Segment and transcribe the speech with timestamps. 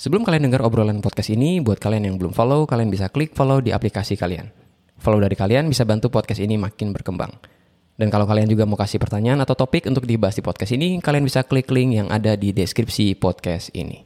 [0.00, 3.60] Sebelum kalian dengar obrolan podcast ini, buat kalian yang belum follow, kalian bisa klik follow
[3.60, 4.48] di aplikasi kalian.
[4.96, 7.28] Follow dari kalian bisa bantu podcast ini makin berkembang.
[8.00, 11.28] Dan kalau kalian juga mau kasih pertanyaan atau topik untuk dibahas di podcast ini, kalian
[11.28, 14.00] bisa klik link yang ada di deskripsi podcast ini.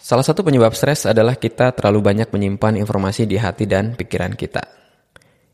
[0.00, 4.64] Salah satu penyebab stres adalah kita terlalu banyak menyimpan informasi di hati dan pikiran kita.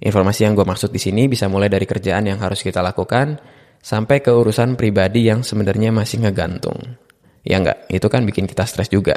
[0.06, 3.42] Informasi yang gue maksud di sini bisa mulai dari kerjaan yang harus kita lakukan,
[3.82, 7.09] sampai ke urusan pribadi yang sebenarnya masih ngegantung.
[7.44, 9.16] Ya enggak, itu kan bikin kita stres juga.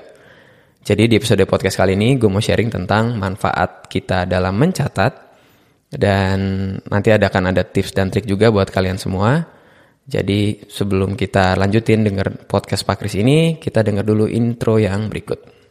[0.83, 5.13] Jadi di episode podcast kali ini gue mau sharing tentang manfaat kita dalam mencatat
[5.87, 6.37] dan
[6.75, 9.47] nanti ada akan ada tips dan trik juga buat kalian semua.
[10.03, 15.62] Jadi sebelum kita lanjutin denger podcast Pak Kris ini, kita denger dulu intro yang berikut.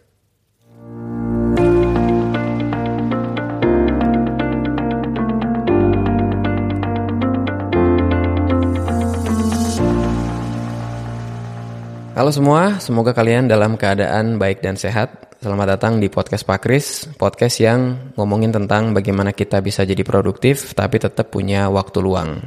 [12.23, 15.35] Halo semua, semoga kalian dalam keadaan baik dan sehat.
[15.43, 20.71] Selamat datang di podcast Pak Kris, podcast yang ngomongin tentang bagaimana kita bisa jadi produktif
[20.71, 22.47] tapi tetap punya waktu luang.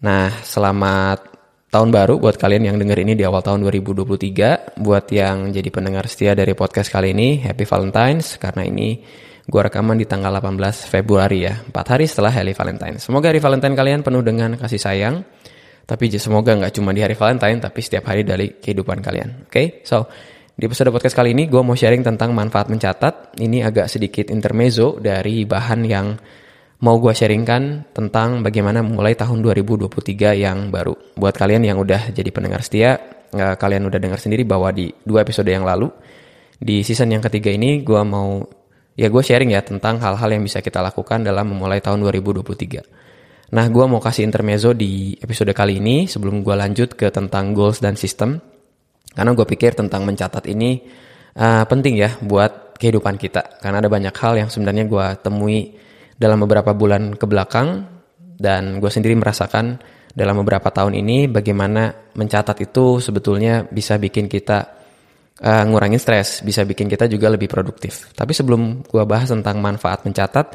[0.00, 1.28] Nah, selamat
[1.68, 4.80] tahun baru buat kalian yang denger ini di awal tahun 2023.
[4.80, 9.04] Buat yang jadi pendengar setia dari podcast kali ini, Happy Valentine's karena ini
[9.44, 12.96] gue rekaman di tanggal 18 Februari ya, 4 hari setelah Hari Valentine.
[12.96, 15.20] Semoga hari Valentine kalian penuh dengan kasih sayang
[15.86, 19.46] tapi semoga nggak cuma di hari Valentine, tapi setiap hari dari kehidupan kalian.
[19.46, 19.66] Oke, okay?
[19.86, 20.10] so
[20.58, 23.38] di episode podcast kali ini gue mau sharing tentang manfaat mencatat.
[23.38, 26.18] Ini agak sedikit intermezzo dari bahan yang
[26.82, 31.14] mau gue sharingkan tentang bagaimana mulai tahun 2023 yang baru.
[31.14, 32.98] Buat kalian yang udah jadi pendengar setia,
[33.30, 35.86] kalian udah dengar sendiri bahwa di dua episode yang lalu,
[36.58, 38.42] di season yang ketiga ini gue mau,
[38.98, 43.05] ya gue sharing ya tentang hal-hal yang bisa kita lakukan dalam memulai tahun 2023.
[43.46, 47.78] Nah, gue mau kasih intermezzo di episode kali ini sebelum gue lanjut ke tentang goals
[47.78, 48.42] dan sistem.
[49.14, 50.82] Karena gue pikir tentang mencatat ini
[51.38, 53.62] uh, penting ya buat kehidupan kita.
[53.62, 55.78] Karena ada banyak hal yang sebenarnya gue temui
[56.18, 57.86] dalam beberapa bulan ke belakang
[58.36, 59.78] dan gue sendiri merasakan
[60.16, 64.58] dalam beberapa tahun ini bagaimana mencatat itu sebetulnya bisa bikin kita
[65.44, 68.10] uh, ngurangin stres, bisa bikin kita juga lebih produktif.
[68.10, 70.46] Tapi sebelum gue bahas tentang manfaat mencatat,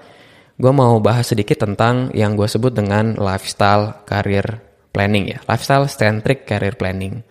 [0.58, 4.44] gue mau bahas sedikit tentang yang gue sebut dengan lifestyle career
[4.92, 7.24] planning ya, lifestyle centric career planning.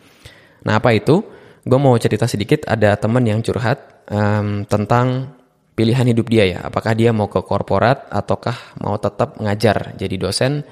[0.65, 1.21] Nah apa itu?
[1.61, 5.37] Gue mau cerita sedikit ada temen yang curhat um, tentang
[5.77, 10.65] pilihan hidup dia ya, apakah dia mau ke korporat ataukah mau tetap ngajar jadi dosen.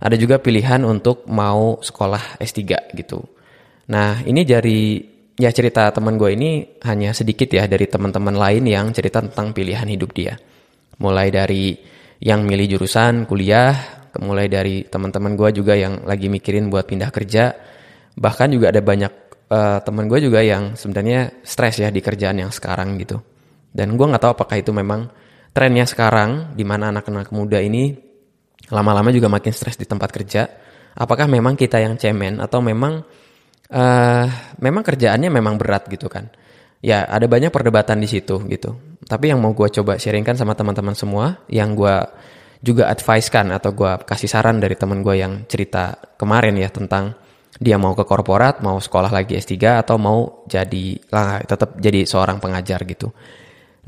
[0.00, 3.20] Ada juga pilihan untuk mau sekolah S3 gitu.
[3.92, 4.96] Nah ini dari
[5.36, 9.84] ya cerita teman gue ini hanya sedikit ya dari teman-teman lain yang cerita tentang pilihan
[9.88, 10.40] hidup dia.
[11.00, 11.76] Mulai dari
[12.20, 13.72] yang milih jurusan kuliah,
[14.20, 17.56] mulai dari teman-teman gue juga yang lagi mikirin buat pindah kerja,
[18.20, 19.12] bahkan juga ada banyak
[19.48, 23.16] uh, teman gue juga yang sebenarnya stres ya di kerjaan yang sekarang gitu.
[23.72, 25.08] Dan gue nggak tahu apakah itu memang
[25.56, 27.96] trennya sekarang, di mana anak-anak muda ini
[28.68, 30.42] lama-lama juga makin stres di tempat kerja.
[30.92, 33.00] Apakah memang kita yang cemen atau memang
[33.72, 34.26] uh,
[34.60, 36.28] memang kerjaannya memang berat gitu kan?
[36.84, 38.89] Ya ada banyak perdebatan di situ gitu.
[39.00, 41.96] Tapi yang mau gue coba sharingkan sama teman-teman semua, yang gue
[42.60, 47.16] juga advice kan atau gue kasih saran dari teman gue yang cerita kemarin ya tentang
[47.56, 52.38] dia mau ke korporat, mau sekolah lagi S3 atau mau jadi lah tetap jadi seorang
[52.38, 53.08] pengajar gitu.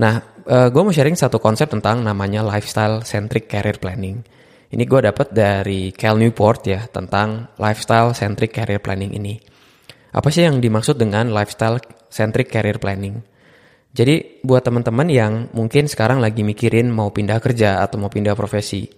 [0.00, 4.24] Nah, eh, gue mau sharing satu konsep tentang namanya lifestyle centric career planning.
[4.72, 9.36] Ini gue dapat dari Cal Newport ya tentang lifestyle centric career planning ini.
[10.16, 11.76] Apa sih yang dimaksud dengan lifestyle
[12.08, 13.20] centric career planning?
[13.92, 18.88] Jadi buat teman-teman yang mungkin sekarang lagi mikirin mau pindah kerja atau mau pindah profesi,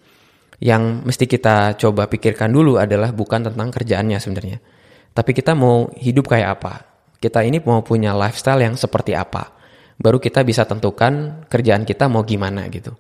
[0.63, 4.59] yang mesti kita coba pikirkan dulu adalah bukan tentang kerjaannya sebenarnya.
[5.11, 6.75] Tapi kita mau hidup kayak apa?
[7.19, 9.51] Kita ini mau punya lifestyle yang seperti apa?
[9.99, 12.95] Baru kita bisa tentukan kerjaan kita mau gimana gitu.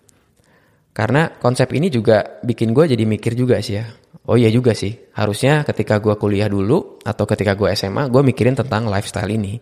[0.94, 3.86] Karena konsep ini juga bikin gue jadi mikir juga sih ya.
[4.26, 8.56] Oh iya juga sih, harusnya ketika gue kuliah dulu atau ketika gue SMA, gue mikirin
[8.56, 9.60] tentang lifestyle ini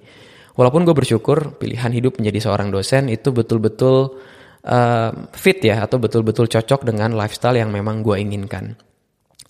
[0.56, 4.18] walaupun gue bersyukur pilihan hidup menjadi seorang dosen itu betul-betul
[4.66, 8.76] uh, fit ya atau betul-betul cocok dengan lifestyle yang memang gue inginkan.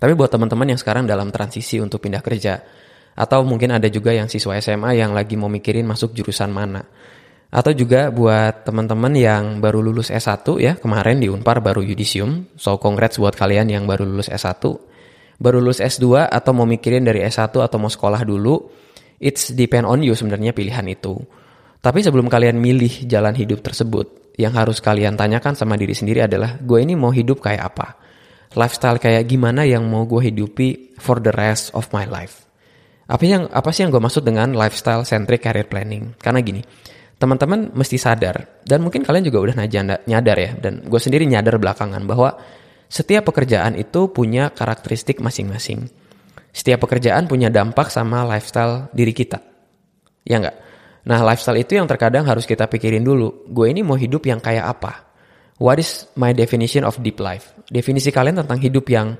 [0.02, 2.58] Tapi buat teman-teman yang sekarang dalam transisi untuk pindah kerja
[3.12, 6.82] atau mungkin ada juga yang siswa SMA yang lagi mau mikirin masuk jurusan mana.
[7.52, 12.48] Atau juga buat teman-teman yang baru lulus S1 ya, kemarin di Unpar baru yudisium.
[12.56, 14.64] So congrats buat kalian yang baru lulus S1.
[15.36, 18.72] Baru lulus S2 atau mau mikirin dari S1 atau mau sekolah dulu
[19.22, 21.14] It's depend on you sebenarnya pilihan itu.
[21.78, 26.58] Tapi sebelum kalian milih jalan hidup tersebut, yang harus kalian tanyakan sama diri sendiri adalah,
[26.58, 27.86] gue ini mau hidup kayak apa?
[28.58, 32.44] Lifestyle kayak gimana yang mau gue hidupi for the rest of my life?
[33.06, 36.16] Apa yang apa sih yang gue maksud dengan lifestyle centric career planning?
[36.16, 36.62] Karena gini,
[37.22, 39.54] teman-teman mesti sadar dan mungkin kalian juga udah
[40.08, 42.34] nyadar ya dan gue sendiri nyadar belakangan bahwa
[42.90, 45.86] setiap pekerjaan itu punya karakteristik masing-masing.
[46.52, 49.40] Setiap pekerjaan punya dampak sama lifestyle diri kita.
[50.22, 50.56] Ya enggak?
[51.02, 53.48] Nah, lifestyle itu yang terkadang harus kita pikirin dulu.
[53.50, 55.10] Gue ini mau hidup yang kayak apa?
[55.58, 57.56] What is my definition of deep life?
[57.66, 59.18] Definisi kalian tentang hidup yang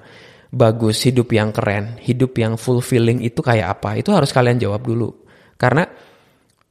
[0.52, 3.98] bagus, hidup yang keren, hidup yang fulfilling itu kayak apa?
[3.98, 5.10] Itu harus kalian jawab dulu.
[5.58, 5.88] Karena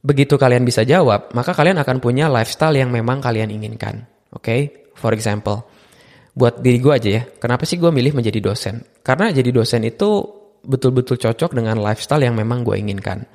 [0.02, 4.02] Begitu kalian bisa jawab, maka kalian akan punya lifestyle yang memang kalian inginkan.
[4.34, 4.60] Oke, okay?
[4.98, 5.62] for example,
[6.34, 8.82] buat diri gue aja ya, kenapa sih gue milih menjadi dosen?
[9.06, 13.26] Karena jadi dosen itu betul-betul cocok dengan lifestyle yang memang gue inginkan.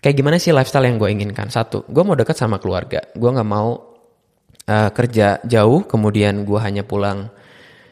[0.00, 1.52] Kayak gimana sih lifestyle yang gue inginkan?
[1.52, 3.04] Satu, gue mau dekat sama keluarga.
[3.12, 3.76] Gue nggak mau
[4.64, 7.28] uh, kerja jauh, kemudian gue hanya pulang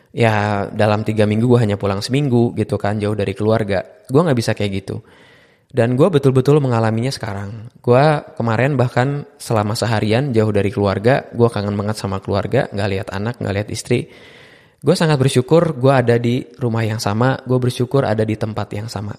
[0.09, 3.85] ya dalam tiga minggu gue hanya pulang seminggu gitu kan jauh dari keluarga.
[4.09, 5.05] Gue nggak bisa kayak gitu.
[5.69, 7.69] Dan gue betul-betul mengalaminya sekarang.
[7.85, 8.01] Gue
[8.41, 13.37] kemarin bahkan selama seharian jauh dari keluarga, gue kangen banget sama keluarga, gak lihat anak,
[13.37, 14.09] gak lihat istri.
[14.79, 18.87] Gue sangat bersyukur gue ada di rumah yang sama, gue bersyukur ada di tempat yang
[18.87, 19.15] sama.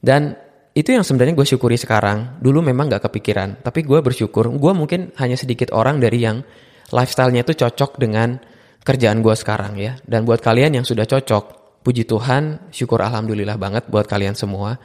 [0.00, 0.32] Dan
[0.72, 2.40] itu yang sebenarnya gue syukuri sekarang.
[2.40, 4.48] Dulu memang gak kepikiran, tapi gue bersyukur.
[4.56, 6.40] Gue mungkin hanya sedikit orang dari yang
[6.88, 8.40] lifestyle-nya itu cocok dengan
[8.80, 10.00] kerjaan gue sekarang ya.
[10.06, 14.80] Dan buat kalian yang sudah cocok, puji Tuhan, syukur alhamdulillah banget buat kalian semua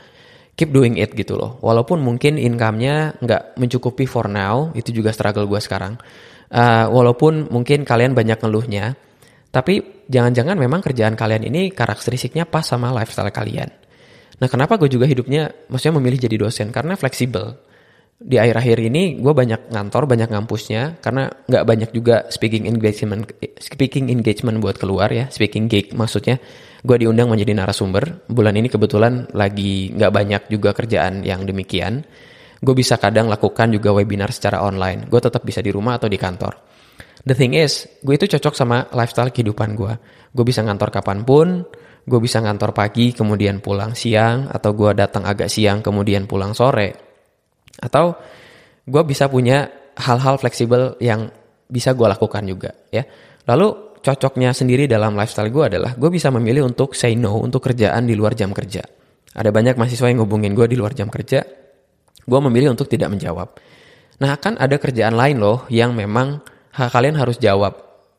[0.54, 1.58] keep doing it gitu loh.
[1.62, 5.98] Walaupun mungkin income-nya nggak mencukupi for now, itu juga struggle gue sekarang.
[6.54, 8.94] Uh, walaupun mungkin kalian banyak ngeluhnya,
[9.54, 13.70] tapi jangan-jangan memang kerjaan kalian ini karakteristiknya pas sama lifestyle kalian.
[14.42, 16.74] Nah kenapa gue juga hidupnya, maksudnya memilih jadi dosen?
[16.74, 17.54] Karena fleksibel.
[18.18, 23.30] Di akhir-akhir ini gue banyak ngantor, banyak ngampusnya, karena nggak banyak juga speaking engagement,
[23.62, 26.42] speaking engagement buat keluar ya, speaking gig maksudnya
[26.82, 28.26] gue diundang menjadi narasumber.
[28.26, 32.02] Bulan ini kebetulan lagi nggak banyak juga kerjaan yang demikian.
[32.58, 35.06] Gue bisa kadang lakukan juga webinar secara online.
[35.12, 36.74] Gue tetap bisa di rumah atau di kantor.
[37.24, 39.94] The thing is, gue itu cocok sama lifestyle kehidupan gue.
[40.36, 41.64] Gue bisa ngantor kapan pun,
[42.04, 46.92] gue bisa ngantor pagi kemudian pulang siang, atau gue datang agak siang kemudian pulang sore.
[47.80, 48.20] Atau
[48.84, 51.32] gue bisa punya hal-hal fleksibel yang
[51.70, 53.08] bisa gue lakukan juga ya.
[53.48, 58.04] Lalu cocoknya sendiri dalam lifestyle gue adalah gue bisa memilih untuk say no untuk kerjaan
[58.04, 58.84] di luar jam kerja.
[59.34, 61.42] Ada banyak mahasiswa yang ngubungin gue di luar jam kerja,
[62.22, 63.58] gue memilih untuk tidak menjawab.
[64.22, 66.44] Nah kan ada kerjaan lain loh yang memang
[66.74, 67.74] kalian harus jawab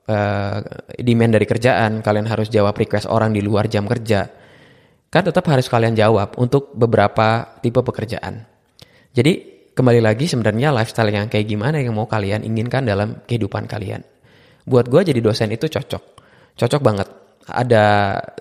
[0.06, 0.58] uh,
[1.00, 4.30] demand dari kerjaan, kalian harus jawab request orang di luar jam kerja.
[5.10, 8.46] Kan tetap harus kalian jawab untuk beberapa tipe pekerjaan.
[9.14, 9.32] Jadi
[9.74, 14.02] kembali lagi sebenarnya lifestyle yang kayak gimana yang mau kalian inginkan dalam kehidupan kalian.
[14.66, 16.02] Buat gue jadi dosen itu cocok.
[16.58, 17.08] Cocok banget.
[17.44, 17.84] Ada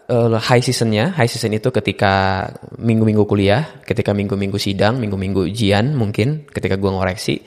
[0.10, 1.13] uh, high seasonnya.
[1.13, 2.48] High season itu ketika
[2.80, 7.44] minggu-minggu kuliah ketika minggu-minggu sidang minggu-minggu ujian mungkin ketika gue ngoreksi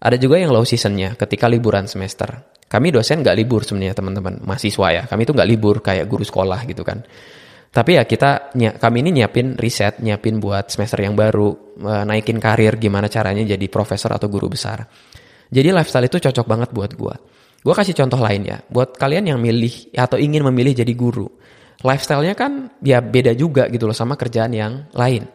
[0.00, 2.56] ada juga yang low seasonnya ketika liburan semester.
[2.70, 4.40] Kami dosen nggak libur sebenarnya teman-teman.
[4.42, 5.02] Mahasiswa ya.
[5.04, 7.04] Kami itu nggak libur kayak guru sekolah gitu kan.
[7.70, 8.50] Tapi ya kita
[8.82, 13.66] kami ini nyiapin riset nyiapin buat semester yang baru uh, naikin karir gimana caranya jadi
[13.70, 14.82] profesor atau guru besar.
[15.50, 17.14] Jadi lifestyle itu cocok banget buat gue
[17.60, 21.28] Gue kasih contoh lain ya, buat kalian yang milih atau ingin memilih jadi guru.
[21.84, 25.28] Lifestyle-nya kan ya beda juga gitu loh sama kerjaan yang lain.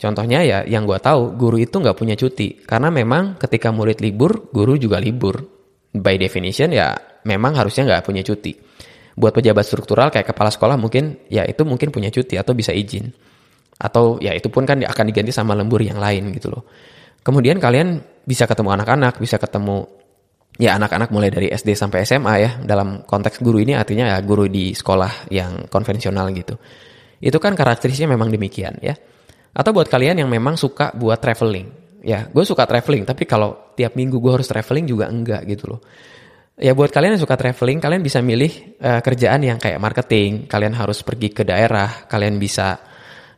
[0.00, 4.48] Contohnya ya yang gue tahu guru itu nggak punya cuti karena memang ketika murid libur
[4.48, 5.60] guru juga libur.
[5.92, 6.96] By definition ya
[7.28, 8.56] memang harusnya nggak punya cuti.
[9.12, 13.12] Buat pejabat struktural kayak kepala sekolah mungkin ya itu mungkin punya cuti atau bisa izin.
[13.76, 16.64] Atau ya itu pun kan akan diganti sama lembur yang lain gitu loh.
[17.20, 19.84] Kemudian kalian bisa ketemu anak-anak, bisa ketemu
[20.60, 24.44] ya anak-anak mulai dari SD sampai SMA ya dalam konteks guru ini artinya ya guru
[24.44, 26.60] di sekolah yang konvensional gitu
[27.20, 28.92] itu kan karakteristiknya memang demikian ya
[29.50, 31.68] atau buat kalian yang memang suka buat traveling
[32.00, 35.80] ya gue suka traveling tapi kalau tiap minggu gue harus traveling juga enggak gitu loh
[36.56, 40.72] ya buat kalian yang suka traveling kalian bisa milih uh, kerjaan yang kayak marketing kalian
[40.76, 42.78] harus pergi ke daerah kalian bisa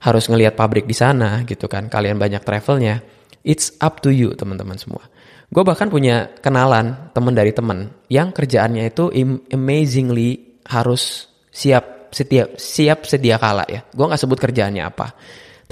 [0.03, 3.03] harus ngelihat pabrik di sana gitu kan kalian banyak travelnya
[3.43, 5.07] it's up to you teman-teman semua
[5.53, 9.13] Gue bahkan punya kenalan teman dari teman yang kerjaannya itu
[9.53, 13.85] amazingly harus siap setiap siap sedia kala ya.
[13.93, 15.13] Gue nggak sebut kerjaannya apa.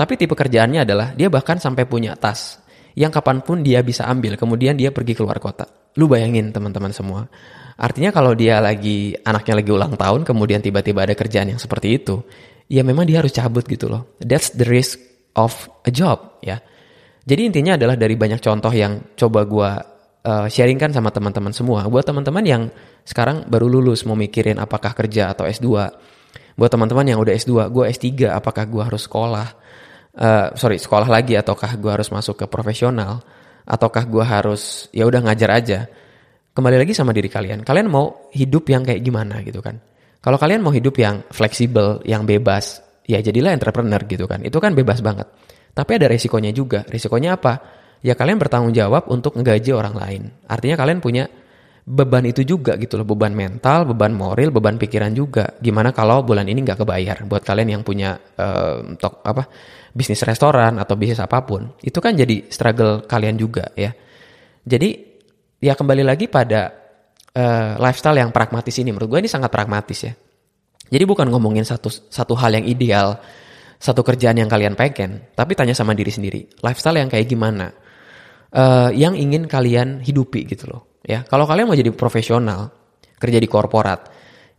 [0.01, 2.57] Tapi tipe kerjaannya adalah dia bahkan sampai punya tas
[2.97, 4.41] yang kapan pun dia bisa ambil.
[4.41, 5.69] Kemudian dia pergi keluar kota.
[6.01, 7.29] Lu bayangin teman-teman semua.
[7.77, 12.25] Artinya kalau dia lagi anaknya lagi ulang tahun, kemudian tiba-tiba ada kerjaan yang seperti itu,
[12.73, 14.17] ya memang dia harus cabut gitu loh.
[14.25, 14.97] That's the risk
[15.37, 15.53] of
[15.85, 16.65] a job ya.
[17.25, 19.71] Jadi intinya adalah dari banyak contoh yang coba gue
[20.25, 21.85] uh, sharingkan sama teman-teman semua.
[21.89, 22.63] Buat teman-teman yang
[23.05, 25.69] sekarang baru lulus mau mikirin apakah kerja atau S2.
[26.57, 29.49] Buat teman-teman yang udah S2, gue S3, apakah gue harus sekolah?
[30.17, 33.23] Uh, sorry sekolah lagi ataukah gue harus masuk ke profesional
[33.67, 35.79] ataukah gue harus ya udah ngajar aja.
[36.51, 37.63] Kembali lagi sama diri kalian.
[37.63, 39.79] Kalian mau hidup yang kayak gimana gitu kan?
[40.21, 44.43] Kalau kalian mau hidup yang fleksibel yang bebas ya jadilah entrepreneur gitu kan?
[44.43, 45.31] Itu kan bebas banget.
[45.71, 46.83] Tapi ada resikonya juga.
[46.91, 47.63] Resikonya apa?
[48.03, 50.23] Ya kalian bertanggung jawab untuk ngegaji orang lain.
[50.51, 51.31] Artinya kalian punya
[51.85, 53.07] beban itu juga gitu loh.
[53.09, 55.57] Beban mental beban moral beban pikiran juga.
[55.59, 59.43] Gimana kalau bulan ini nggak kebayar buat kalian yang punya uh, tok apa
[59.91, 61.75] bisnis restoran atau bisnis apa pun.
[61.81, 63.91] Itu kan jadi struggle kalian juga ya.
[64.65, 64.89] Jadi
[65.61, 66.71] ya kembali lagi pada
[67.35, 68.93] uh, lifestyle yang pragmatis ini.
[68.93, 70.13] Menurut gue ini sangat pragmatis ya.
[70.91, 73.15] Jadi bukan ngomongin satu satu hal yang ideal
[73.81, 77.73] satu kerjaan yang kalian pengen tapi tanya sama diri sendiri lifestyle yang kayak gimana?
[78.51, 82.71] Uh, yang ingin kalian hidupi gitu loh ya kalau kalian mau jadi profesional
[83.19, 84.07] kerja di korporat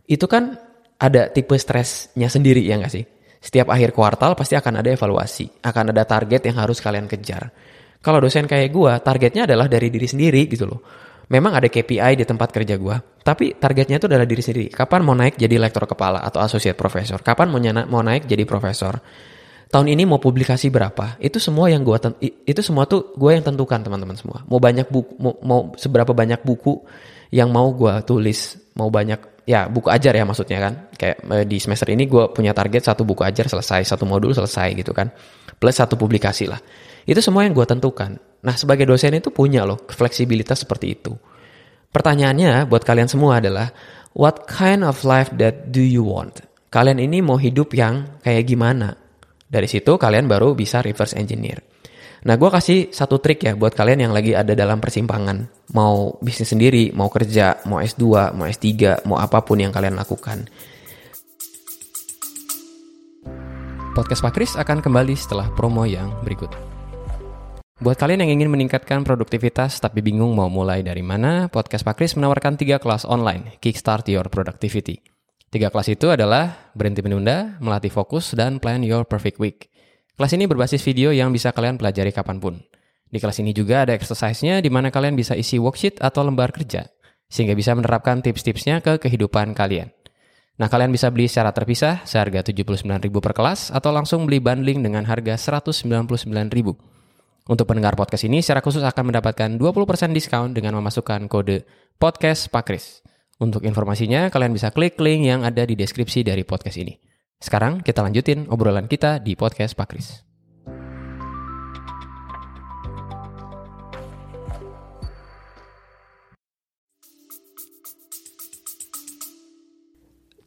[0.04, 0.52] itu kan
[1.00, 3.04] ada tipe stresnya sendiri ya nggak sih?
[3.42, 7.50] Setiap akhir kuartal pasti akan ada evaluasi akan ada target yang harus kalian kejar.
[7.98, 10.80] Kalau dosen kayak gue targetnya adalah dari diri sendiri gitu loh.
[11.26, 14.68] Memang ada KPI di tempat kerja gue tapi targetnya itu adalah diri sendiri.
[14.70, 17.58] Kapan mau naik jadi lektor kepala atau associate professor kapan mau,
[17.90, 19.02] mau naik jadi profesor
[19.72, 21.16] tahun ini mau publikasi berapa?
[21.16, 21.96] Itu semua yang gue
[22.44, 24.44] itu semua tuh gue yang tentukan teman-teman semua.
[24.44, 26.84] Mau banyak buku mau, mau seberapa banyak buku
[27.32, 30.72] yang mau gue tulis mau banyak ya buku ajar ya maksudnya kan.
[30.92, 34.76] Kayak eh, di semester ini gue punya target satu buku ajar selesai satu modul selesai
[34.76, 35.08] gitu kan.
[35.56, 36.60] Plus satu publikasi lah.
[37.08, 38.20] Itu semua yang gue tentukan.
[38.44, 41.16] Nah sebagai dosen itu punya loh fleksibilitas seperti itu.
[41.88, 43.72] Pertanyaannya buat kalian semua adalah
[44.12, 46.44] what kind of life that do you want?
[46.68, 49.01] Kalian ini mau hidup yang kayak gimana
[49.52, 51.60] dari situ kalian baru bisa reverse engineer.
[52.22, 55.68] Nah, gue kasih satu trik ya buat kalian yang lagi ada dalam persimpangan.
[55.76, 60.46] Mau bisnis sendiri, mau kerja, mau S2, mau S3, mau apa pun yang kalian lakukan.
[63.92, 66.48] Podcast Pak Kris akan kembali setelah promo yang berikut.
[67.82, 72.14] Buat kalian yang ingin meningkatkan produktivitas tapi bingung mau mulai dari mana, Podcast Pak Kris
[72.14, 75.11] menawarkan tiga kelas online, Kickstart Your Productivity.
[75.52, 79.68] Tiga kelas itu adalah berhenti menunda, melatih fokus, dan plan your perfect week.
[80.16, 82.64] Kelas ini berbasis video yang bisa kalian pelajari kapan pun.
[83.12, 86.88] Di kelas ini juga ada exercise-nya di mana kalian bisa isi worksheet atau lembar kerja,
[87.28, 89.92] sehingga bisa menerapkan tips-tipsnya ke kehidupan kalian.
[90.56, 95.04] Nah, kalian bisa beli secara terpisah seharga 79.000 per kelas atau langsung beli bundling dengan
[95.04, 96.48] harga 199.000.
[97.44, 101.68] Untuk pendengar podcast ini secara khusus akan mendapatkan 20% diskon dengan memasukkan kode
[102.00, 103.04] podcast Pakris.
[103.40, 106.92] Untuk informasinya, kalian bisa klik link yang ada di deskripsi dari podcast ini.
[107.40, 110.08] Sekarang kita lanjutin obrolan kita di podcast Pak Kris.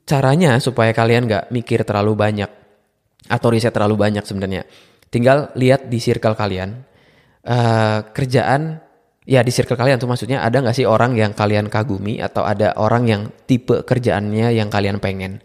[0.06, 2.48] Caranya supaya kalian nggak mikir terlalu banyak
[3.26, 4.70] atau riset terlalu banyak sebenarnya.
[5.10, 6.86] Tinggal lihat di circle kalian
[7.50, 8.85] uh, kerjaan
[9.26, 12.78] ya di circle kalian tuh maksudnya ada nggak sih orang yang kalian kagumi atau ada
[12.78, 15.42] orang yang tipe kerjaannya yang kalian pengen?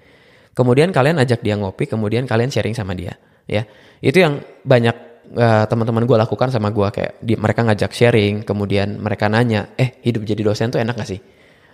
[0.52, 3.16] Kemudian kalian ajak dia ngopi kemudian kalian sharing sama dia
[3.48, 3.64] ya.
[4.04, 4.96] Itu yang banyak
[5.34, 9.98] uh, teman-teman gue lakukan sama gue kayak di, mereka ngajak sharing kemudian mereka nanya eh
[10.04, 11.20] hidup jadi dosen tuh enak gak sih?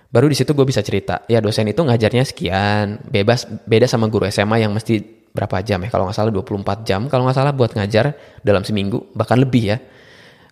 [0.07, 4.31] Baru di situ gue bisa cerita ya dosen itu ngajarnya sekian bebas beda sama guru
[4.31, 5.03] SMA yang mesti
[5.35, 5.91] berapa jam ya?
[5.91, 8.15] Kalau nggak salah 24 jam kalau nggak salah buat ngajar
[8.47, 9.79] dalam seminggu bahkan lebih ya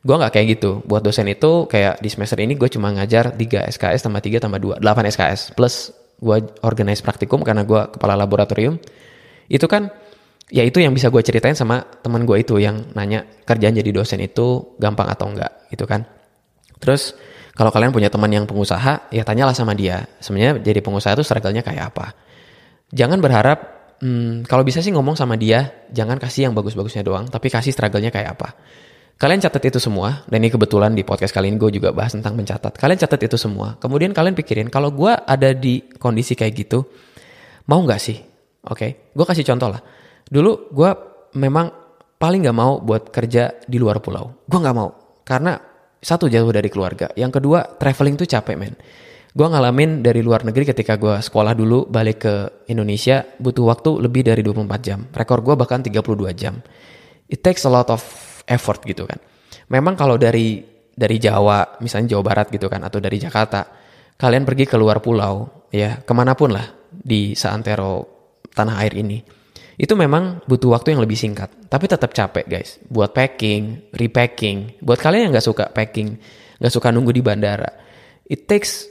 [0.05, 0.71] gue nggak kayak gitu.
[0.85, 4.61] Buat dosen itu kayak di semester ini gue cuma ngajar 3 SKS tambah 3 tambah
[4.61, 8.77] 2 8 SKS plus gue organize praktikum karena gue kepala laboratorium.
[9.49, 9.89] Itu kan
[10.53, 14.21] ya itu yang bisa gue ceritain sama teman gue itu yang nanya kerjaan jadi dosen
[14.21, 16.05] itu gampang atau enggak gitu kan.
[16.77, 17.17] Terus
[17.57, 21.65] kalau kalian punya teman yang pengusaha ya tanyalah sama dia sebenarnya jadi pengusaha itu struggle-nya
[21.65, 22.13] kayak apa?
[22.93, 23.59] Jangan berharap
[24.05, 28.13] hmm, kalau bisa sih ngomong sama dia jangan kasih yang bagus-bagusnya doang tapi kasih struggle-nya
[28.13, 28.53] kayak apa
[29.15, 32.35] Kalian catat itu semua, dan ini kebetulan di podcast kali ini gue juga bahas tentang
[32.35, 32.75] mencatat.
[32.75, 33.79] Kalian catat itu semua.
[33.79, 36.83] Kemudian kalian pikirin, kalau gue ada di kondisi kayak gitu,
[37.71, 38.19] mau nggak sih?
[38.67, 38.91] Oke, okay?
[39.15, 39.81] gue kasih contoh lah.
[40.27, 40.91] Dulu gue
[41.39, 41.71] memang
[42.19, 44.35] paling nggak mau buat kerja di luar pulau.
[44.51, 44.91] Gue nggak mau,
[45.23, 45.63] karena
[46.03, 47.15] satu jauh dari keluarga.
[47.15, 48.75] Yang kedua, traveling tuh capek men.
[49.35, 52.35] Gue ngalamin dari luar negeri ketika gue sekolah dulu balik ke
[52.71, 55.07] Indonesia butuh waktu lebih dari 24 jam.
[55.11, 56.03] Rekor gue bahkan 32
[56.35, 56.59] jam.
[57.27, 58.03] It takes a lot of
[58.49, 59.19] effort gitu kan.
[59.73, 60.61] Memang kalau dari
[60.95, 63.67] dari Jawa, misalnya Jawa Barat gitu kan, atau dari Jakarta,
[64.15, 68.07] kalian pergi ke luar pulau, ya ke mana pun lah di seantero
[68.55, 69.19] tanah air ini,
[69.75, 72.79] itu memang butuh waktu yang lebih singkat, tapi tetap capek guys.
[72.87, 76.15] Buat packing, repacking, buat kalian yang nggak suka packing,
[76.63, 77.75] nggak suka nunggu di bandara,
[78.31, 78.87] it takes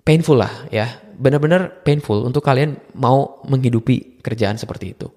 [0.00, 0.88] painful lah ya,
[1.20, 5.12] benar-benar painful untuk kalian mau menghidupi kerjaan seperti itu.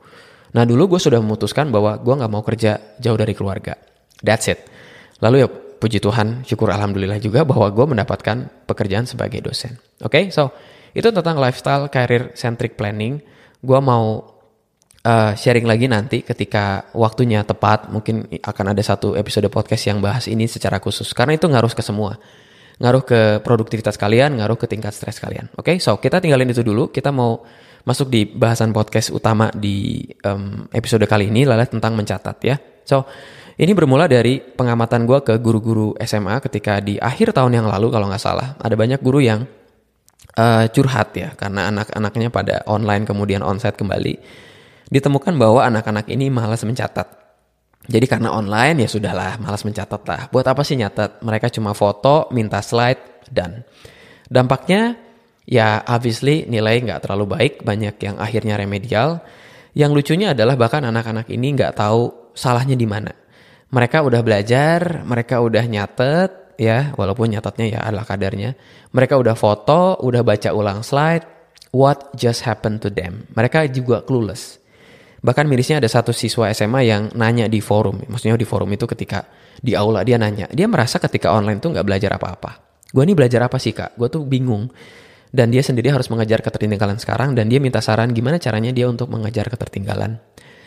[0.53, 3.79] Nah dulu gue sudah memutuskan bahwa gue nggak mau kerja jauh dari keluarga.
[4.21, 4.59] That's it.
[5.23, 5.47] Lalu ya
[5.79, 9.77] puji Tuhan, syukur alhamdulillah juga bahwa gue mendapatkan pekerjaan sebagai dosen.
[10.03, 10.33] Oke, okay?
[10.33, 10.51] so
[10.95, 13.19] itu tentang lifestyle career centric planning.
[13.59, 14.35] Gue mau
[15.05, 17.91] uh, sharing lagi nanti ketika waktunya tepat.
[17.91, 21.83] Mungkin akan ada satu episode podcast yang bahas ini secara khusus karena itu ngaruh ke
[21.83, 22.17] semua.
[22.75, 25.47] Ngaruh ke produktivitas kalian, ngaruh ke tingkat stres kalian.
[25.55, 25.83] Oke, okay?
[25.83, 26.91] so kita tinggalin itu dulu.
[26.91, 27.39] Kita mau
[27.85, 32.57] masuk di bahasan podcast utama di um, episode kali ini adalah tentang mencatat ya.
[32.85, 33.05] So,
[33.55, 38.09] ini bermula dari pengamatan gue ke guru-guru SMA ketika di akhir tahun yang lalu kalau
[38.09, 38.57] nggak salah.
[38.59, 39.45] Ada banyak guru yang
[40.35, 44.17] uh, curhat ya karena anak-anaknya pada online kemudian onsite kembali.
[44.89, 47.07] Ditemukan bahwa anak-anak ini malas mencatat.
[47.85, 50.21] Jadi karena online ya sudahlah malas mencatat lah.
[50.33, 51.21] Buat apa sih nyatat?
[51.21, 53.61] Mereka cuma foto, minta slide, dan
[54.25, 55.04] dampaknya
[55.45, 59.21] ya obviously nilai nggak terlalu baik, banyak yang akhirnya remedial.
[59.75, 63.13] Yang lucunya adalah bahkan anak-anak ini nggak tahu salahnya di mana.
[63.69, 68.55] Mereka udah belajar, mereka udah nyatet, ya walaupun nyatetnya ya adalah kadarnya.
[68.95, 71.27] Mereka udah foto, udah baca ulang slide,
[71.75, 73.27] what just happened to them.
[73.35, 74.63] Mereka juga clueless.
[75.25, 79.25] Bahkan mirisnya ada satu siswa SMA yang nanya di forum, maksudnya di forum itu ketika
[79.57, 82.51] di aula dia nanya, dia merasa ketika online tuh nggak belajar apa-apa.
[82.93, 83.97] Gue ini belajar apa sih kak?
[83.97, 84.69] Gue tuh bingung
[85.31, 89.09] dan dia sendiri harus mengejar ketertinggalan sekarang dan dia minta saran gimana caranya dia untuk
[89.09, 90.17] mengejar ketertinggalan.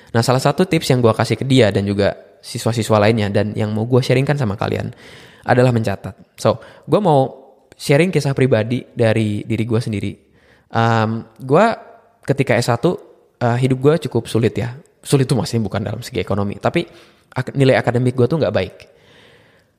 [0.09, 3.75] Nah salah satu tips yang gue kasih ke dia dan juga siswa-siswa lainnya dan yang
[3.75, 4.95] mau gue sharingkan sama kalian
[5.45, 6.39] adalah mencatat.
[6.39, 7.49] So gue mau
[7.79, 10.13] sharing kisah pribadi dari diri gue sendiri.
[10.75, 11.67] Um, gue
[12.27, 14.75] ketika S1 uh, hidup gue cukup sulit ya.
[14.99, 16.85] Sulit itu masih bukan dalam segi ekonomi, tapi
[17.55, 18.77] nilai akademik gue tuh nggak baik.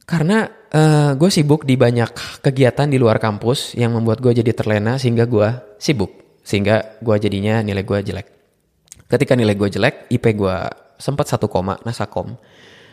[0.10, 4.58] Karena uh, eh, gue sibuk di banyak kegiatan di luar kampus yang membuat gue jadi
[4.58, 6.42] terlena sehingga gue sibuk.
[6.42, 8.28] Sehingga gue jadinya nilai gue jelek.
[9.06, 10.58] Ketika nilai gue jelek, IP gue
[10.98, 12.34] sempat satu koma Nasakom.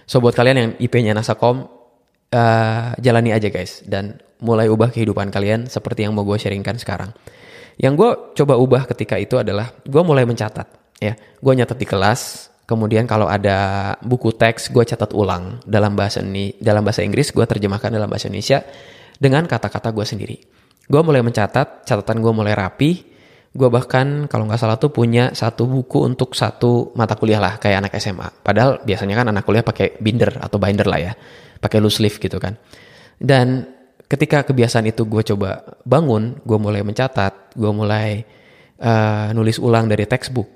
[0.04, 1.64] So buat kalian yang IP-nya Nasakom,
[2.36, 3.80] uh, jalani aja guys.
[3.88, 7.16] Dan mulai ubah kehidupan kalian seperti yang mau gue sharingkan sekarang.
[7.80, 8.10] Yang gue
[8.44, 10.68] coba ubah ketika itu adalah gue mulai mencatat.
[11.00, 16.18] ya Gue nyatet di kelas, Kemudian kalau ada buku teks, gue catat ulang dalam bahasa
[16.18, 18.58] ini, dalam bahasa Inggris, gue terjemahkan dalam bahasa Indonesia
[19.22, 20.36] dengan kata-kata gue sendiri.
[20.90, 23.14] Gue mulai mencatat, catatan gue mulai rapi.
[23.54, 27.86] Gue bahkan kalau nggak salah tuh punya satu buku untuk satu mata kuliah lah kayak
[27.86, 28.42] anak SMA.
[28.42, 31.12] Padahal biasanya kan anak kuliah pakai binder atau binder lah ya,
[31.62, 32.58] pakai loose leaf gitu kan.
[33.16, 33.62] Dan
[34.10, 38.26] ketika kebiasaan itu gue coba bangun, gue mulai mencatat, gue mulai
[38.82, 40.55] uh, nulis ulang dari textbook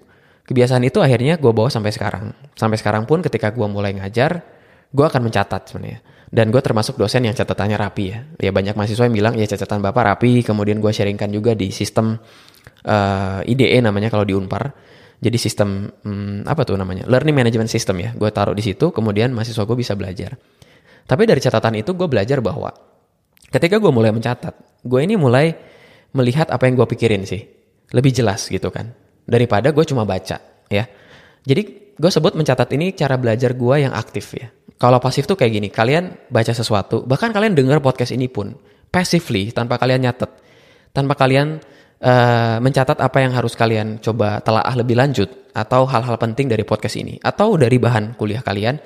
[0.50, 2.34] kebiasaan itu akhirnya gue bawa sampai sekarang.
[2.58, 4.42] Sampai sekarang pun ketika gue mulai ngajar,
[4.90, 6.02] gue akan mencatat sebenarnya.
[6.30, 8.18] Dan gue termasuk dosen yang catatannya rapi ya.
[8.42, 10.42] Ya banyak mahasiswa yang bilang ya catatan bapak rapi.
[10.42, 12.18] Kemudian gue sharingkan juga di sistem
[12.86, 14.74] uh, eh, IDE namanya kalau di Unpar.
[15.22, 17.06] Jadi sistem hmm, apa tuh namanya?
[17.06, 18.10] Learning Management System ya.
[18.14, 18.90] Gue taruh di situ.
[18.90, 20.34] Kemudian mahasiswa gue bisa belajar.
[21.06, 22.70] Tapi dari catatan itu gue belajar bahwa
[23.50, 25.50] ketika gue mulai mencatat, gue ini mulai
[26.14, 27.42] melihat apa yang gue pikirin sih.
[27.90, 30.84] Lebih jelas gitu kan daripada gue cuma baca ya.
[31.46, 34.50] Jadi gue sebut mencatat ini cara belajar gue yang aktif ya.
[34.80, 38.56] Kalau pasif tuh kayak gini, kalian baca sesuatu, bahkan kalian dengar podcast ini pun
[38.88, 40.32] passively tanpa kalian nyatet,
[40.96, 41.60] tanpa kalian
[42.00, 46.96] uh, mencatat apa yang harus kalian coba telaah lebih lanjut atau hal-hal penting dari podcast
[46.96, 48.80] ini atau dari bahan kuliah kalian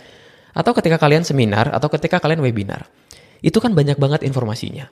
[0.55, 2.91] atau ketika kalian seminar atau ketika kalian webinar.
[3.39, 4.91] Itu kan banyak banget informasinya.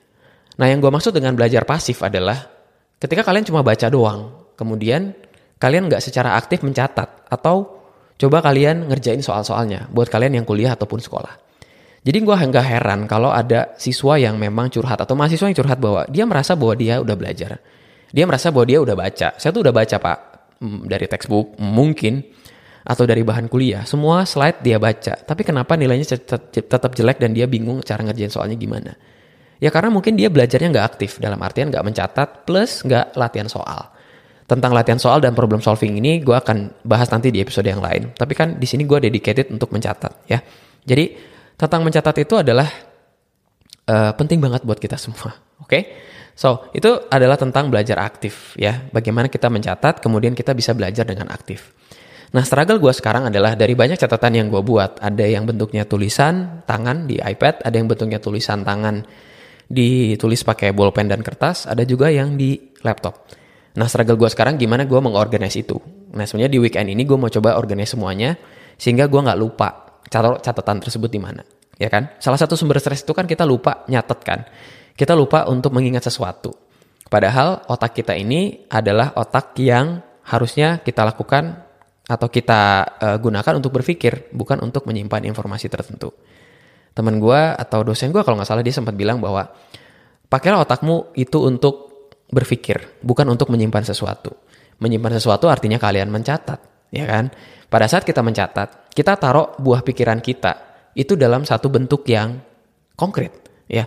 [0.61, 2.37] Nah, yang gue maksud dengan belajar pasif adalah
[3.03, 5.17] ketika kalian cuma baca doang, kemudian
[5.63, 7.79] kalian nggak secara aktif mencatat atau
[8.19, 11.39] coba kalian ngerjain soal-soalnya buat kalian yang kuliah ataupun sekolah.
[12.03, 16.03] Jadi gue nggak heran kalau ada siswa yang memang curhat atau mahasiswa yang curhat bahwa
[16.11, 17.63] dia merasa bahwa dia udah belajar.
[18.11, 19.39] Dia merasa bahwa dia udah baca.
[19.39, 20.19] Saya tuh udah baca pak
[20.59, 22.27] mm, dari textbook mungkin
[22.83, 23.87] atau dari bahan kuliah.
[23.87, 25.15] Semua slide dia baca.
[25.15, 26.19] Tapi kenapa nilainya
[26.51, 28.99] tetap jelek dan dia bingung cara ngerjain soalnya gimana?
[29.63, 33.92] Ya karena mungkin dia belajarnya nggak aktif dalam artian nggak mencatat plus nggak latihan soal
[34.53, 38.13] tentang latihan soal dan problem solving ini gue akan bahas nanti di episode yang lain.
[38.13, 40.45] Tapi kan di sini gue dedicated untuk mencatat ya.
[40.85, 41.17] Jadi
[41.57, 42.69] tentang mencatat itu adalah
[43.89, 45.33] uh, penting banget buat kita semua.
[45.65, 45.83] Oke, okay?
[46.37, 48.85] so itu adalah tentang belajar aktif ya.
[48.93, 51.73] Bagaimana kita mencatat, kemudian kita bisa belajar dengan aktif.
[52.33, 56.65] Nah, struggle gue sekarang adalah dari banyak catatan yang gue buat, ada yang bentuknya tulisan
[56.65, 59.05] tangan di iPad, ada yang bentuknya tulisan tangan
[59.69, 63.42] ditulis pakai bolpen dan kertas, ada juga yang di laptop.
[63.73, 65.81] Nah struggle gue sekarang gimana gue mengorganize itu.
[66.13, 68.37] Nah sebenarnya di weekend ini gue mau coba organize semuanya
[68.77, 71.41] sehingga gue nggak lupa catatan tersebut di mana.
[71.81, 72.13] Ya kan?
[72.21, 74.45] Salah satu sumber stres itu kan kita lupa nyatet kan.
[74.93, 76.53] Kita lupa untuk mengingat sesuatu.
[77.09, 81.65] Padahal otak kita ini adalah otak yang harusnya kita lakukan
[82.09, 82.61] atau kita
[83.01, 86.13] uh, gunakan untuk berpikir, bukan untuk menyimpan informasi tertentu.
[86.93, 89.49] Temen gue atau dosen gue kalau nggak salah dia sempat bilang bahwa
[90.29, 91.92] pakailah otakmu itu untuk
[92.33, 94.33] berpikir, bukan untuk menyimpan sesuatu.
[94.81, 97.29] Menyimpan sesuatu artinya kalian mencatat, ya kan?
[97.69, 100.53] Pada saat kita mencatat, kita taruh buah pikiran kita
[100.97, 102.41] itu dalam satu bentuk yang
[102.97, 103.31] konkret,
[103.69, 103.85] ya.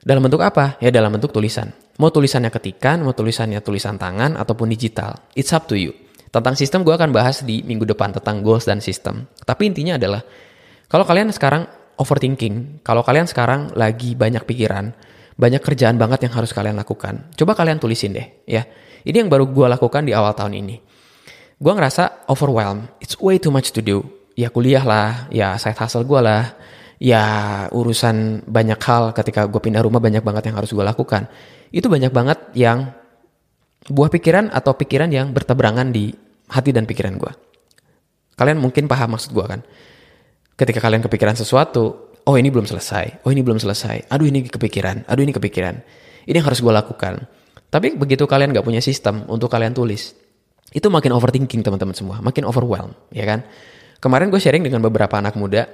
[0.00, 0.80] Dalam bentuk apa?
[0.80, 1.76] Ya dalam bentuk tulisan.
[2.00, 5.20] Mau tulisannya ketikan, mau tulisannya tulisan tangan ataupun digital.
[5.36, 5.92] It's up to you.
[6.32, 9.28] Tentang sistem gue akan bahas di minggu depan tentang goals dan sistem.
[9.44, 10.24] Tapi intinya adalah
[10.88, 11.68] kalau kalian sekarang
[12.00, 14.96] overthinking, kalau kalian sekarang lagi banyak pikiran,
[15.40, 17.32] banyak kerjaan banget yang harus kalian lakukan.
[17.32, 18.68] Coba kalian tulisin deh, ya.
[19.00, 20.76] Ini yang baru gue lakukan di awal tahun ini
[21.60, 22.88] gue ngerasa overwhelmed.
[23.04, 24.00] It's way too much to do.
[24.34, 26.56] Ya kuliah lah, ya side hustle gue lah,
[26.96, 27.24] ya
[27.68, 31.28] urusan banyak hal ketika gue pindah rumah banyak banget yang harus gue lakukan.
[31.68, 32.88] Itu banyak banget yang
[33.84, 36.08] buah pikiran atau pikiran yang berteberangan di
[36.48, 37.32] hati dan pikiran gue.
[38.40, 39.60] Kalian mungkin paham maksud gue kan?
[40.56, 45.10] Ketika kalian kepikiran sesuatu, oh ini belum selesai, oh ini belum selesai, aduh ini kepikiran,
[45.10, 45.74] aduh ini kepikiran.
[46.30, 47.26] Ini yang harus gue lakukan.
[47.66, 50.14] Tapi begitu kalian gak punya sistem untuk kalian tulis,
[50.70, 53.42] itu makin overthinking teman-teman semua, makin overwhelm, ya kan?
[53.98, 55.66] Kemarin gue sharing dengan beberapa anak muda,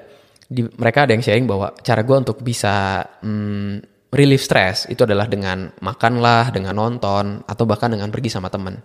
[0.48, 5.28] di, mereka ada yang sharing bahwa cara gue untuk bisa hmm, relief stress itu adalah
[5.28, 8.80] dengan makan lah, dengan nonton, atau bahkan dengan pergi sama temen.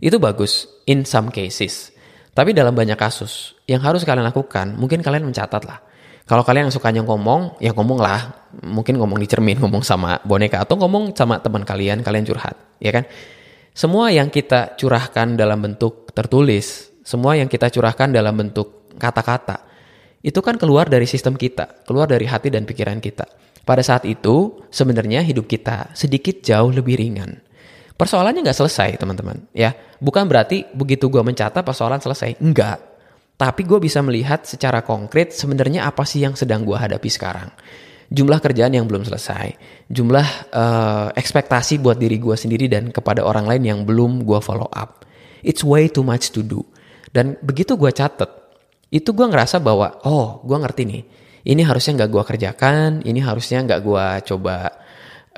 [0.00, 1.92] Itu bagus in some cases.
[2.32, 5.89] Tapi dalam banyak kasus, yang harus kalian lakukan, mungkin kalian mencatat lah.
[6.30, 8.46] Kalau kalian yang sukanya ngomong, ya ngomong lah.
[8.62, 12.94] Mungkin ngomong di cermin, ngomong sama boneka, atau ngomong sama teman kalian, kalian curhat, ya
[12.94, 13.02] kan?
[13.74, 19.66] Semua yang kita curahkan dalam bentuk tertulis, semua yang kita curahkan dalam bentuk kata-kata,
[20.22, 23.26] itu kan keluar dari sistem kita, keluar dari hati dan pikiran kita.
[23.66, 27.42] Pada saat itu, sebenarnya hidup kita sedikit jauh lebih ringan.
[27.98, 29.50] Persoalannya nggak selesai, teman-teman.
[29.50, 32.38] Ya, bukan berarti begitu gue mencatat persoalan selesai.
[32.38, 32.89] Enggak.
[33.40, 37.48] Tapi gue bisa melihat secara konkret sebenarnya apa sih yang sedang gue hadapi sekarang
[38.10, 39.54] jumlah kerjaan yang belum selesai,
[39.86, 44.66] jumlah uh, ekspektasi buat diri gue sendiri dan kepada orang lain yang belum gue follow
[44.66, 45.06] up.
[45.46, 46.66] It's way too much to do.
[47.14, 48.28] Dan begitu gue catet,
[48.90, 51.02] itu gue ngerasa bahwa, oh gue ngerti nih,
[51.54, 54.56] ini harusnya nggak gue kerjakan, ini harusnya nggak gue coba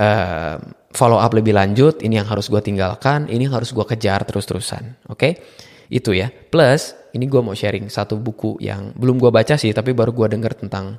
[0.01, 0.57] uh,
[0.97, 5.13] follow up lebih lanjut, ini yang harus gue tinggalkan, ini yang harus gue kejar terus-terusan.
[5.13, 5.33] Oke, okay?
[5.89, 6.31] Itu ya.
[6.31, 10.27] Plus, ini gue mau sharing satu buku yang belum gue baca sih, tapi baru gue
[10.39, 10.99] denger tentang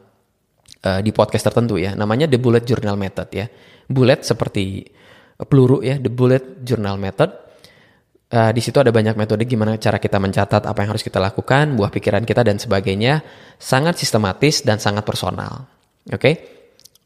[0.84, 1.96] uh, di podcast tertentu ya.
[1.96, 3.46] Namanya The Bullet Journal Method ya.
[3.88, 4.88] Bullet seperti
[5.48, 7.30] peluru ya, The Bullet Journal Method.
[8.34, 11.78] Uh, di situ ada banyak metode gimana cara kita mencatat apa yang harus kita lakukan,
[11.78, 13.22] buah pikiran kita dan sebagainya.
[13.62, 15.70] Sangat sistematis dan sangat personal.
[16.10, 16.18] Oke?
[16.18, 16.36] Okay?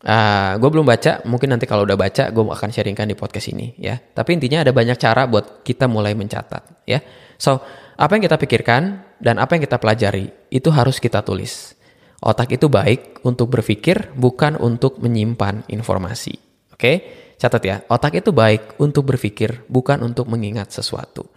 [0.07, 3.51] Uh, eh, gue belum baca, mungkin nanti kalau udah baca gue akan sharingkan di podcast
[3.51, 3.99] ini ya.
[3.99, 7.03] Tapi intinya ada banyak cara buat kita mulai mencatat ya.
[7.35, 7.59] So,
[7.99, 8.81] apa yang kita pikirkan
[9.19, 11.75] dan apa yang kita pelajari itu harus kita tulis.
[12.23, 16.33] Otak itu baik untuk berpikir, bukan untuk menyimpan informasi.
[16.73, 16.91] Oke,
[17.37, 17.75] catat ya.
[17.85, 21.29] Otak itu baik untuk berpikir, bukan untuk mengingat sesuatu.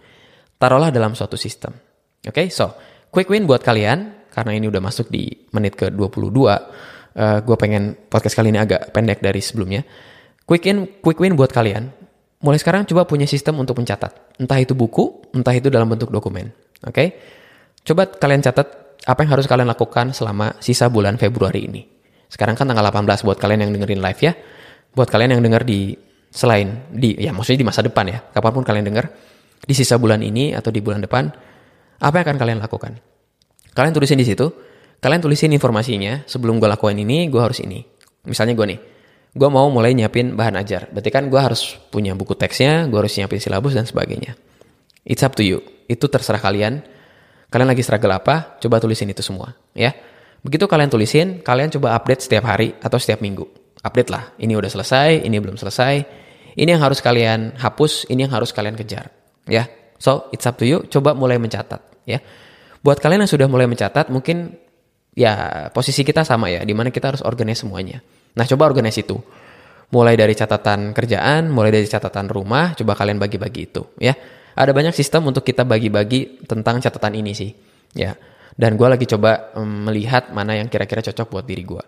[0.57, 1.73] Taruhlah dalam suatu sistem.
[2.23, 2.73] Oke, so
[3.13, 6.31] quick win buat kalian karena ini udah masuk di menit ke 22.
[7.11, 9.83] Uh, gue pengen podcast kali ini agak pendek dari sebelumnya.
[10.47, 11.91] Quick win, quick win buat kalian.
[12.41, 14.39] Mulai sekarang coba punya sistem untuk mencatat.
[14.41, 16.49] Entah itu buku, entah itu dalam bentuk dokumen.
[16.87, 17.13] Oke,
[17.85, 21.81] coba kalian catat apa yang harus kalian lakukan selama sisa bulan Februari ini.
[22.31, 24.33] Sekarang kan tanggal 18 buat kalian yang dengerin live ya.
[24.95, 25.93] Buat kalian yang denger di
[26.31, 28.19] selain di ya maksudnya di masa depan ya.
[28.31, 29.05] Kapan pun kalian denger
[29.61, 31.29] di sisa bulan ini atau di bulan depan
[32.01, 32.91] apa yang akan kalian lakukan?
[33.77, 34.49] Kalian tulisin di situ.
[35.01, 37.81] Kalian tulisin informasinya sebelum gue lakuin ini, gue harus ini.
[38.29, 38.79] Misalnya gue nih,
[39.33, 40.93] gue mau mulai nyiapin bahan ajar.
[40.93, 44.37] Berarti kan gue harus punya buku teksnya, gue harus nyiapin silabus dan sebagainya.
[45.01, 45.65] It's up to you.
[45.89, 46.85] Itu terserah kalian
[47.51, 48.55] Kalian lagi struggle apa?
[48.63, 49.91] Coba tulisin itu semua, ya.
[50.39, 53.43] Begitu kalian tulisin, kalian coba update setiap hari atau setiap minggu.
[53.83, 55.93] Update lah, ini udah selesai, ini belum selesai.
[56.55, 59.11] Ini yang harus kalian hapus, ini yang harus kalian kejar,
[59.51, 59.67] ya.
[59.99, 62.23] So, it's up to you, coba mulai mencatat, ya.
[62.79, 64.55] Buat kalian yang sudah mulai mencatat, mungkin
[65.15, 67.99] ya posisi kita sama ya, di mana kita harus organize semuanya.
[68.35, 69.19] Nah, coba organize itu.
[69.91, 74.15] Mulai dari catatan kerjaan, mulai dari catatan rumah, coba kalian bagi-bagi itu, ya.
[74.55, 77.51] Ada banyak sistem untuk kita bagi-bagi tentang catatan ini sih
[77.95, 78.15] ya.
[78.51, 81.83] Dan gue lagi coba melihat mana yang kira-kira cocok buat diri gue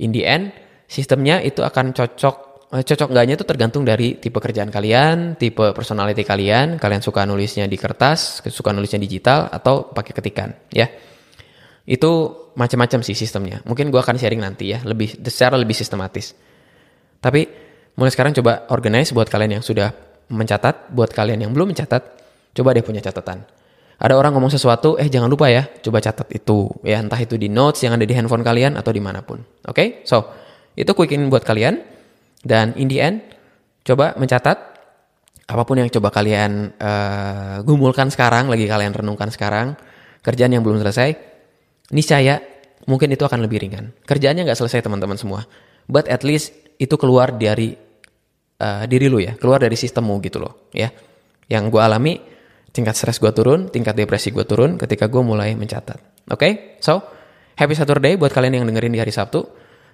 [0.00, 0.50] in the end
[0.88, 2.36] sistemnya itu akan cocok
[2.74, 6.80] eh, cocok enggaknya itu tergantung dari tipe kerjaan kalian tipe personality kalian.
[6.80, 10.88] Kalian suka nulisnya di kertas suka nulisnya digital atau pakai ketikan ya
[11.88, 12.10] itu
[12.58, 16.36] macam-macam sih sistemnya mungkin gue akan sharing nanti ya lebih secara lebih sistematis
[17.20, 17.44] tapi
[18.00, 19.92] mulai sekarang coba organize buat kalian yang sudah
[20.32, 22.02] mencatat, buat kalian yang belum mencatat,
[22.56, 23.44] coba deh punya catatan.
[24.00, 26.72] Ada orang ngomong sesuatu, eh jangan lupa ya, coba catat itu.
[26.80, 29.44] Ya entah itu di notes yang ada di handphone kalian atau di mana pun.
[29.68, 29.88] Oke, okay?
[30.08, 30.24] so
[30.72, 31.84] itu quick in buat kalian.
[32.40, 33.20] Dan in the end,
[33.84, 34.56] coba mencatat
[35.44, 39.76] apa pun yang coba kalian uh, gumulkan sekarang, lagi kalian renungkan sekarang,
[40.24, 41.29] kerjaan yang belum selesai,
[41.90, 42.40] niscaya
[42.86, 43.92] mungkin itu akan lebih ringan.
[44.06, 45.44] Kerjaannya nggak selesai teman-teman semua,
[45.90, 47.76] but at least itu keluar dari
[48.60, 50.88] uh, diri lu ya, keluar dari sistemmu gitu loh, ya.
[51.50, 52.14] Yang gue alami,
[52.70, 56.30] tingkat stres gue turun, tingkat depresi gue turun ketika gue mulai mencatat.
[56.30, 56.52] Oke, okay?
[56.78, 57.02] so
[57.58, 59.44] happy Saturday buat kalian yang dengerin di hari Sabtu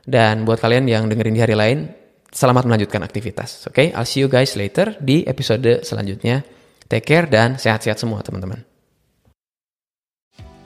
[0.05, 1.79] dan buat kalian yang dengerin di hari lain,
[2.31, 3.67] selamat melanjutkan aktivitas.
[3.67, 3.97] Oke, okay?
[3.97, 6.45] I'll see you guys later di episode selanjutnya.
[6.87, 8.76] Take care dan sehat-sehat semua teman-teman.